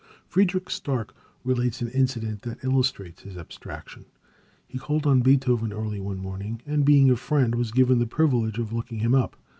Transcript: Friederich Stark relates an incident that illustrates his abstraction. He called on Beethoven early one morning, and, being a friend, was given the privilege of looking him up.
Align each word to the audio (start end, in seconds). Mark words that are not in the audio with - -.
Friederich 0.27 0.67
Stark 0.71 1.13
relates 1.43 1.79
an 1.79 1.87
incident 1.89 2.41
that 2.41 2.63
illustrates 2.63 3.21
his 3.21 3.37
abstraction. 3.37 4.05
He 4.67 4.79
called 4.79 5.05
on 5.05 5.21
Beethoven 5.21 5.71
early 5.71 5.99
one 5.99 6.17
morning, 6.17 6.59
and, 6.65 6.83
being 6.83 7.11
a 7.11 7.15
friend, 7.15 7.53
was 7.53 7.69
given 7.69 7.99
the 7.99 8.07
privilege 8.07 8.57
of 8.57 8.73
looking 8.73 8.97
him 9.01 9.13
up. 9.13 9.35